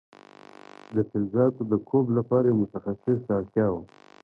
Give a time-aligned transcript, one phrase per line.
[0.95, 3.81] د فلزاتو د کوب لپاره یو متخصص ته اړتیا وه.